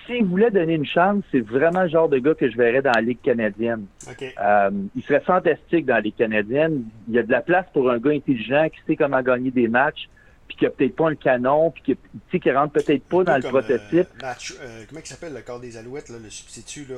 s'il 0.07 0.25
voulait 0.25 0.51
donner 0.51 0.75
une 0.75 0.87
chance, 0.87 1.23
c'est 1.31 1.41
vraiment 1.41 1.83
le 1.83 1.89
genre 1.89 2.09
de 2.09 2.19
gars 2.19 2.35
que 2.35 2.51
je 2.51 2.57
verrais 2.57 2.83
dans 2.83 2.93
la 2.93 3.01
Ligue 3.01 3.21
canadienne. 3.23 3.87
Euh, 4.09 4.71
il 4.95 5.03
serait 5.03 5.21
fantastique 5.21 5.87
dans 5.87 5.95
la 5.95 6.01
Ligue 6.01 6.17
canadienne. 6.17 6.85
Il 7.09 7.15
y 7.15 7.19
a 7.19 7.23
de 7.23 7.31
la 7.31 7.41
place 7.41 7.67
pour 7.73 7.91
un 7.91 7.99
gars 7.99 8.13
intelligent 8.13 8.69
qui 8.69 8.81
sait 8.87 8.97
comment 8.97 9.21
gagner 9.23 9.51
des 9.51 9.69
matchs, 9.69 10.09
puis 10.49 10.57
qui 10.57 10.67
a 10.67 10.71
peut-être 10.71 10.97
pas 10.97 11.11
un 11.11 11.15
canon, 11.15 11.71
puis 11.71 11.83
qui, 11.83 11.97
tu 12.31 12.41
qui 12.41 12.51
rentre 12.51 12.73
peut-être 12.73 13.05
pas 13.05 13.25
dans 13.25 13.37
le 13.37 13.43
prototype. 13.43 14.09
Euh, 14.23 14.33
euh, 14.61 14.85
comment 14.89 15.01
il 15.01 15.07
s'appelle 15.07 15.35
le 15.35 15.43
corps 15.43 15.61
des 15.61 15.77
Alouettes, 15.77 16.09
le 16.09 16.31
substitut, 16.31 16.87
là, 16.89 16.97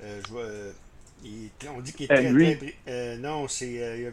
je 0.00 0.30
vois, 0.30 0.44
on 1.24 1.80
dit 1.80 1.92
qu'il 1.92 2.04
est 2.04 2.08
très, 2.08 2.56
très 2.56 3.16
non, 3.18 3.48
c'est 3.48 4.10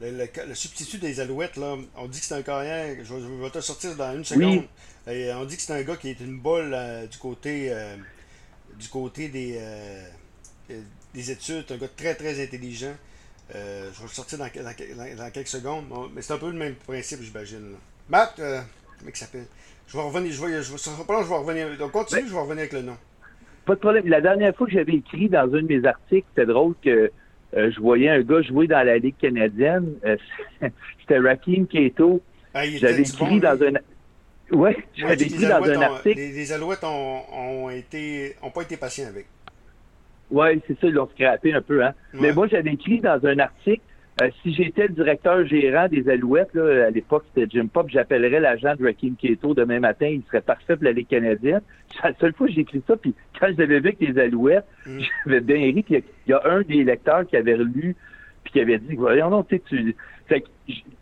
le, 0.00 0.54
substitut 0.54 0.98
des 0.98 1.20
Alouettes, 1.20 1.56
là, 1.56 1.76
on 1.96 2.06
dit 2.06 2.20
que 2.20 2.26
c'est 2.26 2.34
un 2.34 2.42
carrière, 2.42 2.96
je, 3.02 3.14
vais 3.14 3.50
te 3.50 3.60
sortir 3.60 3.94
dans 3.96 4.14
une 4.14 4.24
seconde. 4.24 4.64
on 5.06 5.44
dit 5.44 5.56
que 5.56 5.62
c'est 5.62 5.72
un 5.72 5.82
gars 5.82 5.96
qui 5.96 6.10
est 6.10 6.20
une 6.20 6.38
bolle 6.38 6.76
du 7.10 7.18
côté 7.18 7.74
du 8.78 8.88
côté 8.88 9.28
des, 9.28 9.60
des 11.12 11.30
études. 11.30 11.66
un 11.70 11.76
gars 11.76 11.88
très, 11.96 12.14
très 12.14 12.42
intelligent. 12.42 12.94
je 13.50 13.58
vais 13.58 14.02
le 14.02 14.08
sortir 14.08 14.38
dans, 14.38 14.46
dans, 14.46 15.30
quelques 15.30 15.48
secondes. 15.48 15.86
mais 16.14 16.22
c'est 16.22 16.32
un 16.32 16.38
peu 16.38 16.50
le 16.50 16.58
même 16.58 16.74
principe, 16.74 17.22
j'imagine. 17.22 17.74
Matt, 18.08 18.34
comment 18.36 19.10
il 19.10 19.16
s'appelle? 19.16 19.46
Je 19.86 19.96
vais 19.96 20.02
revenir. 20.02 20.32
Je 20.32 20.44
vais, 20.44 20.62
je 20.62 20.72
vais, 20.72 20.78
je 20.78 21.28
vais 21.28 21.34
revenir. 21.34 21.78
Donc, 21.78 21.92
continue, 21.92 22.26
je 22.26 22.32
vais 22.32 22.40
revenir 22.40 22.60
avec 22.60 22.72
le 22.72 22.82
nom. 22.82 22.96
Pas 23.64 23.74
de 23.74 23.80
problème. 23.80 24.06
La 24.08 24.20
dernière 24.20 24.54
fois 24.54 24.66
que 24.66 24.72
j'avais 24.72 24.94
écrit 24.94 25.28
dans 25.28 25.52
un 25.54 25.62
de 25.62 25.66
mes 25.66 25.84
articles, 25.86 26.26
c'était 26.34 26.46
drôle 26.46 26.74
que 26.82 27.10
euh, 27.56 27.70
je 27.70 27.80
voyais 27.80 28.08
un 28.08 28.20
gars 28.20 28.42
jouer 28.42 28.66
dans 28.66 28.84
la 28.84 28.98
Ligue 28.98 29.16
canadienne. 29.20 29.94
Euh, 30.04 30.16
c'était 31.00 31.18
Rakim 31.18 31.66
Keto. 31.66 32.20
Ah, 32.52 32.66
j'avais 32.66 33.02
écrit 33.02 33.40
dans 33.40 33.58
un. 33.62 33.72
Ouais, 34.54 34.76
j'avais 34.94 35.22
écrit 35.24 35.46
dans 35.46 35.62
un 35.62 35.80
article. 35.80 36.18
Les, 36.18 36.52
Alouettes 36.52 36.84
ont, 36.84 37.22
ont, 37.32 37.70
été, 37.70 38.36
ont 38.42 38.50
pas 38.50 38.62
été 38.62 38.76
patients 38.76 39.08
avec. 39.08 39.26
Oui, 40.30 40.60
c'est 40.66 40.78
ça, 40.80 40.86
ils 40.86 40.92
l'ont 40.92 41.08
scrappé 41.08 41.52
un 41.52 41.62
peu. 41.62 41.84
Hein. 41.84 41.94
Mais 42.12 42.32
moi, 42.32 42.46
j'avais 42.48 42.72
écrit 42.72 43.00
dans 43.00 43.24
un 43.24 43.38
article 43.38 43.82
euh, 44.22 44.30
si 44.42 44.54
j'étais 44.54 44.86
le 44.86 44.94
directeur 44.94 45.44
gérant 45.44 45.88
des 45.88 46.08
Alouettes, 46.08 46.54
là, 46.54 46.86
à 46.86 46.90
l'époque 46.90 47.24
c'était 47.34 47.50
Jim 47.50 47.66
Pop, 47.66 47.88
j'appellerais 47.88 48.38
l'agent 48.38 48.76
de 48.76 48.84
Rakim 48.84 49.16
Keto 49.16 49.54
demain 49.54 49.80
matin, 49.80 50.06
il 50.06 50.22
serait 50.26 50.40
parfait 50.40 50.76
pour 50.76 50.84
la 50.84 50.92
Ligue 50.92 51.08
canadienne. 51.08 51.62
C'est 51.88 52.08
la 52.08 52.14
seule 52.14 52.32
fois 52.32 52.46
que 52.46 52.52
j'ai 52.52 52.60
écrit 52.60 52.82
ça, 52.86 52.96
puis 52.96 53.12
quand 53.40 53.48
j'avais 53.48 53.66
vu 53.80 53.88
avec 53.88 54.00
les 54.00 54.16
Alouettes, 54.20 54.66
mm. 54.86 54.98
j'avais 55.26 55.40
bien 55.40 55.56
ri, 55.56 55.82
puis 55.82 56.04
il 56.26 56.30
y, 56.30 56.32
a 56.32 56.40
un 56.44 56.62
des 56.62 56.84
lecteurs 56.84 57.26
qui 57.26 57.36
avait 57.36 57.56
lu, 57.56 57.96
puis 58.44 58.52
qui 58.52 58.60
avait 58.60 58.78
dit, 58.78 58.94
voyons 58.94 59.30
non, 59.30 59.42
tu 59.42 59.56
sais, 59.56 59.62
tu... 59.66 59.96
Fait 60.26 60.44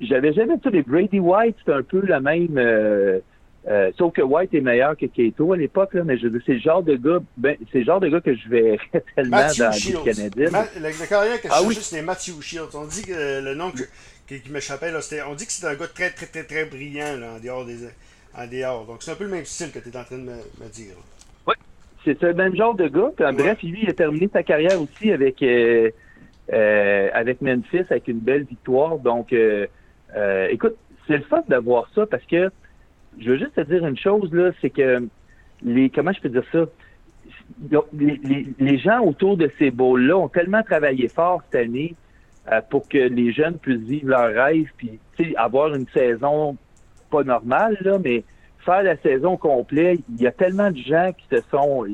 j'avais 0.01 0.33
jamais 0.33 0.55
ça, 0.65 0.71
les 0.71 0.83
Brady 0.83 1.21
White, 1.21 1.57
c'est 1.65 1.73
un 1.73 1.83
peu 1.83 2.05
la 2.07 2.21
même... 2.21 2.57
Euh, 2.57 3.21
euh, 3.69 3.93
sauf 3.97 4.13
que 4.13 4.23
White 4.23 4.53
est 4.55 4.61
meilleur 4.61 4.97
que 4.97 5.07
Kato 5.07 5.53
à 5.53 5.57
l'époque, 5.57 5.95
mais 5.95 6.19
je 6.19 6.27
c'est 6.45 6.55
le 6.55 6.59
genre 6.59 6.83
de 6.83 6.97
gars, 6.97 7.21
ben, 7.37 7.57
c'est 7.71 7.79
le 7.79 7.85
genre 7.85 8.01
de 8.01 8.09
gars 8.09 8.21
que 8.21 8.35
je 8.35 8.49
verrais 8.49 8.79
tellement 9.15 9.37
dans 9.37 9.71
les 9.71 10.13
Canadiens. 10.13 10.67
le, 10.81 11.09
carrière 11.09 11.41
que 11.41 11.49
je 11.49 11.53
ah, 11.55 11.63
oui. 11.65 11.75
c'était 11.77 12.03
Matthew 12.03 12.41
Shields. 12.41 12.75
On 12.75 12.87
dit 12.87 13.03
que 13.03 13.41
le 13.41 13.55
nom 13.55 13.71
qui, 14.27 14.43
m'échappait, 14.51 14.91
là, 14.91 15.01
c'était, 15.01 15.23
on 15.23 15.35
dit 15.35 15.47
que 15.47 15.53
c'est 15.53 15.67
un 15.67 15.75
gars 15.75 15.87
très, 15.87 16.11
très, 16.11 16.27
très, 16.27 16.43
très 16.43 16.65
brillant 16.65 17.17
là, 17.21 17.35
en 17.35 17.39
dehors 17.39 17.65
des, 17.65 17.87
en 18.37 18.47
dehors. 18.49 18.85
Donc 18.87 18.97
c'est 19.05 19.13
un 19.13 19.15
peu 19.15 19.25
le 19.25 19.31
même 19.31 19.45
style 19.45 19.71
que 19.71 19.79
tu 19.79 19.91
es 19.91 19.97
en 19.97 20.05
train 20.05 20.19
de 20.19 20.23
me, 20.23 20.69
dire. 20.73 20.95
Oui, 21.47 21.55
c'est 22.05 22.21
le 22.21 22.35
même 22.35 22.57
genre 22.57 22.75
de 22.75 22.89
gars. 22.89 23.33
Bref, 23.33 23.63
lui, 23.63 23.81
il 23.85 23.91
a 23.91 23.93
terminé 23.93 24.29
sa 24.33 24.43
carrière 24.43 24.81
aussi 24.83 25.13
avec 25.13 25.41
euh, 25.41 25.89
euh, 26.53 27.11
avec 27.15 27.41
Memphis 27.41 27.87
avec 27.91 28.09
une 28.09 28.19
belle 28.19 28.43
victoire. 28.43 28.99
Donc, 28.99 29.33
écoute, 30.51 30.75
c'est 31.07 31.19
le 31.19 31.25
fun 31.25 31.45
d'avoir 31.47 31.89
ça 31.95 32.07
parce 32.07 32.25
que 32.25 32.51
je 33.19 33.31
veux 33.31 33.39
juste 33.39 33.55
te 33.55 33.61
dire 33.63 33.87
une 33.87 33.99
chose, 33.99 34.33
là, 34.33 34.53
c'est 34.61 34.71
que 34.71 35.07
les, 35.63 35.91
comment 35.91 36.13
je 36.13 36.21
peux 36.21 36.29
dire 36.29 36.45
ça? 36.51 36.65
Les, 37.93 38.79
gens 38.79 39.01
autour 39.01 39.37
de 39.37 39.51
ces 39.59 39.71
bowls-là 39.71 40.17
ont 40.17 40.29
tellement 40.29 40.63
travaillé 40.63 41.09
fort 41.09 41.43
cette 41.51 41.67
année 41.67 41.95
euh, 42.51 42.61
pour 42.71 42.89
que 42.89 42.99
les 42.99 43.33
jeunes 43.33 43.59
puissent 43.59 43.83
vivre 43.83 44.09
leurs 44.09 44.35
rêves, 44.35 44.71
puis 44.77 44.99
avoir 45.37 45.75
une 45.75 45.87
saison 45.89 46.57
pas 47.11 47.23
normale, 47.23 47.77
là, 47.83 47.99
mais 48.03 48.25
faire 48.65 48.83
la 48.83 48.97
saison 48.97 49.37
complète. 49.37 50.01
Il 50.09 50.21
y 50.21 50.27
a 50.27 50.33
tellement 50.33 50.71
de 50.71 50.79
gens 50.79 51.13
qui 51.17 51.37
se 51.37 51.43
sont. 51.51 51.87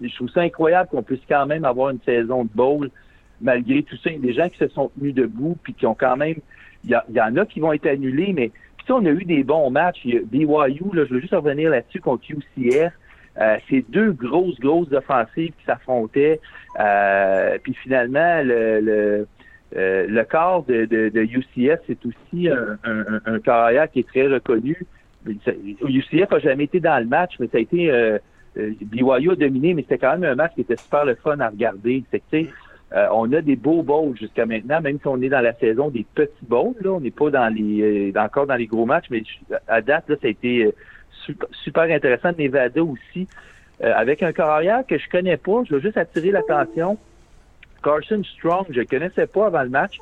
Je 0.00 0.14
trouve 0.14 0.30
ça 0.30 0.40
incroyable 0.40 0.88
qu'on 0.90 1.02
puisse 1.02 1.20
quand 1.28 1.46
même 1.46 1.64
avoir 1.64 1.90
une 1.90 2.00
saison 2.04 2.44
de 2.44 2.50
bowl 2.54 2.90
malgré 3.40 3.82
tout 3.82 3.96
ça. 3.96 4.10
Il 4.10 4.14
y 4.14 4.18
a 4.18 4.20
des 4.20 4.32
gens 4.32 4.48
qui 4.48 4.58
se 4.58 4.68
sont 4.68 4.90
tenus 4.96 5.14
debout, 5.14 5.56
puis 5.62 5.74
qui 5.74 5.86
ont 5.86 5.94
quand 5.94 6.16
même. 6.16 6.36
Il 6.84 6.90
y, 6.90 6.96
il 7.08 7.14
y 7.14 7.20
en 7.20 7.36
a 7.36 7.46
qui 7.46 7.60
vont 7.60 7.72
être 7.72 7.86
annulés, 7.86 8.32
mais 8.32 8.50
puis 8.84 8.92
on 8.92 9.04
a 9.04 9.10
eu 9.10 9.24
des 9.24 9.44
bons 9.44 9.70
matchs. 9.70 10.04
BYU, 10.04 10.84
là, 10.92 11.04
je 11.04 11.14
veux 11.14 11.20
juste 11.20 11.34
revenir 11.34 11.70
là-dessus 11.70 12.00
contre 12.00 12.24
UCF. 12.30 12.92
Euh, 13.40 13.56
c'est 13.68 13.84
deux 13.90 14.12
grosses, 14.12 14.58
grosses 14.60 14.92
offensives 14.92 15.52
qui 15.58 15.64
s'affrontaient. 15.64 16.40
Euh, 16.78 17.58
puis 17.62 17.74
finalement, 17.82 18.42
le, 18.42 18.80
le, 18.80 19.26
euh, 19.76 20.06
le 20.06 20.24
corps 20.24 20.64
de, 20.64 20.84
de, 20.84 21.08
de 21.08 21.20
UCF, 21.20 21.80
c'est 21.86 22.04
aussi 22.04 22.48
un, 22.48 22.78
un, 22.84 23.20
un, 23.24 23.40
carrière 23.40 23.90
qui 23.90 24.00
est 24.00 24.08
très 24.08 24.26
reconnu. 24.26 24.76
UCF 25.26 26.30
n'a 26.30 26.38
jamais 26.40 26.64
été 26.64 26.80
dans 26.80 26.98
le 26.98 27.06
match, 27.06 27.34
mais 27.38 27.46
ça 27.46 27.58
a 27.58 27.60
été 27.60 27.90
euh, 28.58 28.70
BYU 28.82 29.30
a 29.30 29.34
dominé, 29.34 29.74
mais 29.74 29.82
c'était 29.82 29.98
quand 29.98 30.18
même 30.18 30.30
un 30.30 30.34
match 30.34 30.52
qui 30.54 30.60
était 30.60 30.76
super 30.76 31.04
le 31.04 31.14
fun 31.14 31.40
à 31.40 31.48
regarder. 31.48 32.04
C'est 32.10 32.20
que, 32.30 32.48
euh, 32.94 33.08
on 33.12 33.32
a 33.32 33.40
des 33.40 33.56
beaux 33.56 33.82
bowls 33.82 34.16
jusqu'à 34.18 34.44
maintenant, 34.44 34.80
même 34.82 34.98
si 35.00 35.06
on 35.06 35.20
est 35.22 35.30
dans 35.30 35.40
la 35.40 35.54
saison 35.54 35.88
des 35.88 36.04
petits 36.14 36.44
bowls. 36.44 36.74
Là, 36.82 36.92
on 36.92 37.00
n'est 37.00 37.10
pas 37.10 37.30
dans 37.30 37.48
les 37.48 38.12
euh, 38.12 38.20
encore 38.20 38.46
dans 38.46 38.56
les 38.56 38.66
gros 38.66 38.84
matchs, 38.84 39.06
mais 39.10 39.22
à 39.66 39.80
date, 39.80 40.08
là, 40.08 40.16
ça 40.20 40.26
a 40.26 40.30
été 40.30 40.64
euh, 40.64 41.34
super, 41.64 41.84
intéressant. 41.84 42.32
Nevada 42.36 42.82
aussi, 42.82 43.28
avec 43.80 44.22
un 44.22 44.32
carrière 44.32 44.84
que 44.86 44.98
je 44.98 45.08
connais 45.08 45.36
pas. 45.36 45.62
Je 45.68 45.74
veux 45.74 45.80
juste 45.80 45.96
attirer 45.96 46.30
l'attention. 46.30 46.98
Carson 47.82 48.22
Strong, 48.36 48.66
je 48.70 48.80
ne 48.80 48.84
connaissais 48.84 49.26
pas 49.26 49.46
avant 49.46 49.62
le 49.62 49.70
match. 49.70 49.98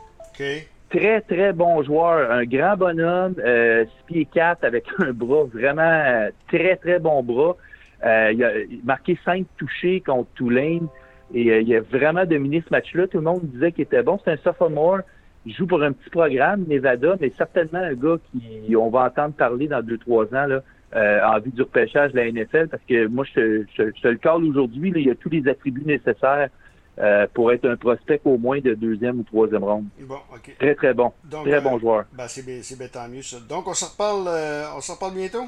Très, 0.91 1.21
très 1.21 1.53
bon 1.53 1.83
joueur. 1.83 2.31
Un 2.31 2.45
grand 2.45 2.77
bonhomme, 2.77 3.37
euh, 3.39 3.85
6 4.09 4.13
pieds 4.13 4.29
4 4.35 4.65
avec 4.65 4.85
un 4.99 5.13
bras 5.13 5.45
vraiment 5.45 6.29
très, 6.49 6.77
très 6.77 6.99
bon 6.99 7.23
bras. 7.23 7.57
il 8.03 8.45
a 8.45 8.51
marqué 8.85 9.17
cinq 9.25 9.47
touchés 9.57 10.01
contre 10.01 10.29
Tulane. 10.35 10.89
Et 11.35 11.51
euh, 11.51 11.61
il 11.61 11.75
a 11.75 11.81
vraiment 11.81 12.25
dominé 12.25 12.63
ce 12.67 12.73
match-là. 12.73 13.07
Tout 13.07 13.19
le 13.19 13.25
monde 13.25 13.43
disait 13.45 13.73
qu'il 13.73 13.83
était 13.83 14.03
bon. 14.03 14.19
C'est 14.25 14.33
un 14.33 14.37
sophomore. 14.39 15.01
Il 15.47 15.55
joue 15.55 15.67
pour 15.67 15.83
un 15.83 15.93
petit 15.93 16.11
programme, 16.11 16.65
Nevada, 16.69 17.17
mais 17.21 17.33
certainement 17.39 17.79
un 17.79 17.95
gars 17.95 18.17
qui 18.33 18.77
on 18.77 18.91
va 18.91 19.05
entendre 19.05 19.35
parler 19.35 19.69
dans 19.69 19.83
deux, 19.83 19.97
trois 19.97 20.27
ans 20.35 20.47
là, 20.47 20.63
euh, 20.95 21.21
en 21.25 21.41
vue 21.41 21.51
du 21.51 21.63
repêchage 21.63 22.13
de 22.13 22.19
la 22.19 22.31
NFL, 22.31 22.69
parce 22.69 22.83
que 22.87 23.07
moi, 23.07 23.25
je, 23.35 23.65
te 23.75 24.09
le 24.09 24.17
cale 24.17 24.45
aujourd'hui. 24.45 24.93
Il 24.95 25.07
y 25.07 25.11
a 25.11 25.15
tous 25.15 25.31
les 25.31 25.49
attributs 25.49 25.85
nécessaires 25.87 26.51
euh, 26.99 27.27
pour 27.33 27.53
être 27.53 27.67
un 27.67 27.77
prospect 27.77 28.21
au 28.27 28.37
moins 28.37 28.61
de 28.61 28.75
deuxième 28.75 29.21
ou 29.21 29.23
troisième 29.23 29.65
ronde. 29.65 29.87
Bon, 30.01 30.19
Très, 30.59 30.75
très 30.75 30.93
bon. 30.93 31.11
très 31.31 31.61
bon 31.63 31.79
joueur. 31.79 32.05
Ben, 32.13 32.27
c'est 32.29 32.45
bien, 32.45 32.89
tant 32.89 33.09
mieux 33.09 33.23
ça. 33.23 33.39
Donc, 33.49 33.67
on 33.67 33.73
s'en 33.73 33.87
reparle, 33.87 34.29
on 34.77 34.81
s'en 34.83 34.95
reparle 34.95 35.15
bientôt? 35.15 35.47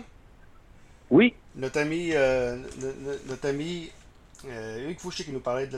Oui. 1.10 1.34
Notre 1.54 1.80
ami, 1.80 2.12
notre 3.28 3.46
ami 3.46 3.90
euh, 4.48 4.90
Hugues 4.90 4.98
Fouché 4.98 5.24
qui 5.24 5.32
nous 5.32 5.40
parlait 5.40 5.66
de 5.66 5.76